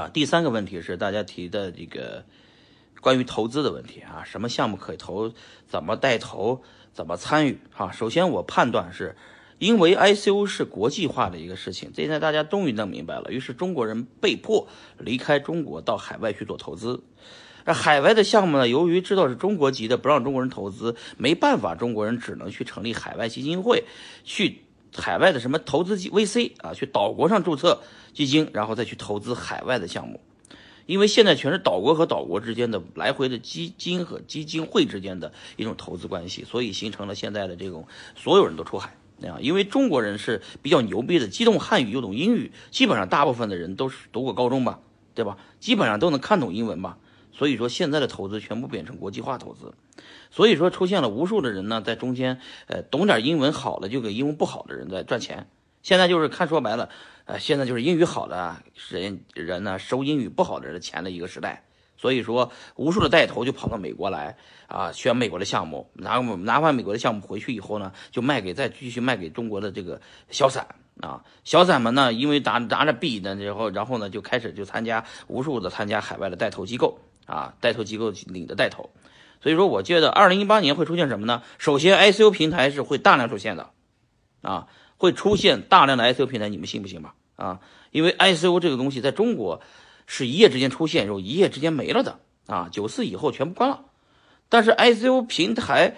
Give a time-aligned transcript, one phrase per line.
[0.00, 2.24] 啊，第三个问题是大家提的这个
[3.02, 5.32] 关于投资的问题啊，什么项目可以投，
[5.66, 6.62] 怎么带头，
[6.94, 7.92] 怎么参与啊？
[7.92, 9.14] 首先我判断是，
[9.58, 14.66] 因为 ICO 是国际化的一个事情，这现在大家终于弄明白了，于是中国人被迫
[14.96, 17.02] 离开中国到海外去做投资。
[17.66, 23.84] 那海外的项目呢，由于知道是中国籍的，不让中国人投资，没办法，中国人只能去成立海外基金会，
[24.24, 24.62] 去。
[24.96, 27.80] 海外的什么投资基 VC 啊，去岛国上注册
[28.12, 30.20] 基金，然后再去投资海外的项目，
[30.86, 37.86] 因为现在全是岛国和岛国之间的来回的基金和基金会之间的一种投资关系，所以形成了现在的这种
[38.16, 39.38] 所有人都出海啊。
[39.40, 44.80] 因为中国人是比较牛逼的，既懂汉语又懂英语，基本上大部分的人都是读过高中吧，
[45.14, 45.36] 对吧？
[45.60, 46.98] 基本上都能看懂英文吧。
[47.32, 49.74] 所以说现在的投资全部变成国际化投资。
[50.30, 55.48] 所以说，出现了无数的人呢，在中间，呃，懂点英文好的就给英文不好的人在赚钱。
[55.82, 56.88] 现在就是看说白了，
[57.24, 61.64] 呃，现在就是英语好的人人呢收英语不好的人的钱的一个时代。
[61.96, 64.36] 所以说，无数的带头就跑到美国来
[64.68, 70.00] 啊，选美国的项目，拿拿完美国的项目回去以后呢，就卖给再继续卖给中国的这个
[70.30, 70.66] 小散
[71.00, 76.98] 啊，小散们呢，因为拿拿着币呢，然后然后呢就开始就参加无数的参加海外的带头机构
[77.30, 78.90] 啊，带头机构领的带头。
[79.40, 81.42] 所以说，我觉得二零一八年会出现什么呢？
[81.58, 83.70] 首先，ICO 平台是会大量出现的，
[84.42, 87.14] 啊，会出现大量的 ICO 平台，你们信不信吧？
[87.36, 89.62] 啊，因为 ICO 这个东西在中国
[90.06, 93.84] 是一夜之间出现，然后一夜之间没了的，啊，九四以后全部关了。
[94.48, 95.96] 但是 ICO 平台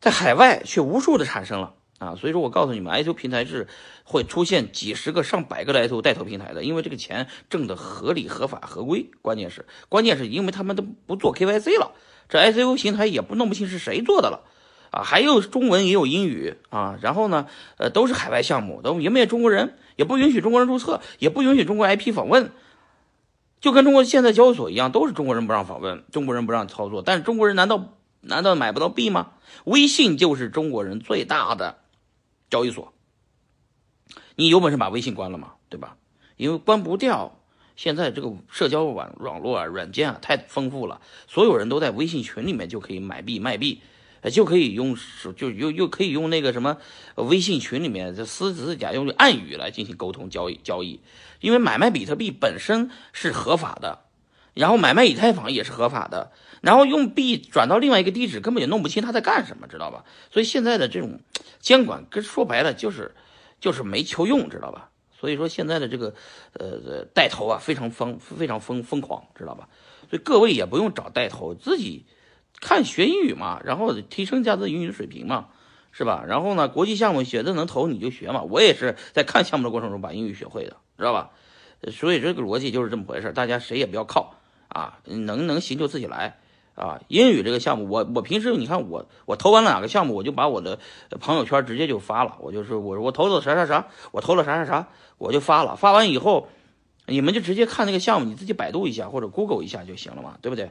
[0.00, 3.66] 在海外却无数的产生了，啊，所以说我告诉你们，ICO 平台是
[4.04, 9.10] 会出现几十个、上百个的 ICO 带头平台的，因为这个钱挣的合理、合法、合规。
[9.20, 11.92] 关键是，关键是因为他们都不做 KYC 了。
[12.28, 14.44] 这 ICO 平台也不弄不清是谁做的了，
[14.90, 17.46] 啊，还有中文也有英语啊，然后呢，
[17.78, 22.52] 呃，都是海外项目，都也没有中国人，也不允许中国人注册，也不允许中国 IP 访问，
[23.60, 29.30] 就跟中国现在交易所一样，都是中国人不让访问，中国人不让操作，但是中国人难道难道买不到币吗？
[29.64, 31.78] 微信就是中国人最大的
[32.50, 32.92] 交易所，
[34.36, 35.54] 你有本事把微信关了吗？
[35.68, 35.96] 对吧？
[36.36, 37.34] 因为关不掉。
[37.76, 43.82] 现在这个社交网网络啊，软件啊太丰富了，所有人都在微信群里面就可以买币卖币，
[44.32, 44.96] 就可以用
[45.36, 46.78] 就又又可以用那个什么
[47.14, 51.00] 微信群里面这私自假用暗语来进行沟通交易交易，
[51.40, 54.06] 因为买卖比特币本身是合法的，
[54.58, 56.32] 然后买卖以太坊也是合法的，
[56.62, 60.04] 然后用币转到另外一个地址根本就弄不清他在干什么，知道吧？
[60.32, 61.20] 所以现在的这种
[61.60, 63.14] 监管跟说白了就是
[63.60, 64.90] 就是没求用，知道吧？
[65.16, 66.14] 所以说现在的这个，
[66.54, 69.68] 呃，带头啊，非常疯，非常疯疯狂，知道吧？
[70.10, 72.06] 所以各位也不用找带头，自己
[72.60, 75.50] 看学英语嘛，然后提升下自己英语水平嘛，
[75.92, 76.24] 是吧？
[76.26, 78.42] 然后呢，国际项目学的能投你就学嘛。
[78.42, 81.30] 我也是在看项目的过程中把英语学会的，知道吧？
[81.92, 84.34] 所以这个逻辑就是这么回事，大家谁也不要靠
[84.68, 86.38] 啊，能能行就自己来。
[86.74, 90.78] 啊，英语这个项目，我我平时你看我我投完了哪个项目，我就把我的
[91.18, 96.46] 朋友圈直接就发了，我就是我我投了啥啥啥，我投了啥啥啥，我就发了，发完以后，
[97.06, 100.70] 你们就直接看那个项目，你自己百度一下或者 Google 一下就行了嘛，对不对？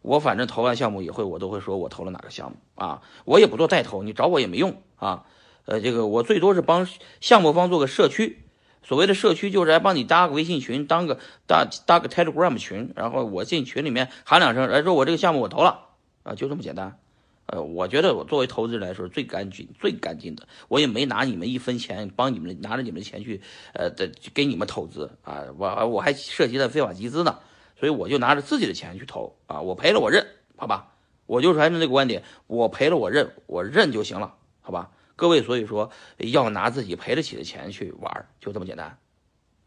[0.00, 5.26] 我反正投完项目以后，我都会说我投了哪个项目啊，我也不做带头，你找我也没用啊，
[5.66, 6.88] 呃，这个我最多是帮
[7.20, 8.42] 项目方做个社区。
[8.82, 15.86] 所谓的社区就是来帮你搭个微信群，当个搭搭个 Telegram 群，然后我进群里面喊两声，来说我这个项目我投了
[16.22, 16.98] 啊，就这么简单。
[17.46, 23.40] 呃，我觉得我作为投资人来说最干净、最干净的，我也没拿你们一分钱，帮你们拿着你们的钱去
[23.74, 27.38] 呃的给你们投资啊，我我还涉及了非法集资呢，
[27.78, 30.26] 所以我就拿着自己的钱去投啊，我赔了我认，
[30.56, 30.88] 好吧？
[31.26, 34.90] 我就是还是那个观点，我赔了我认，我认就行了，好吧？
[35.16, 38.98] 各位，所以说要拿自己赔得起的钱去玩，就这么简单。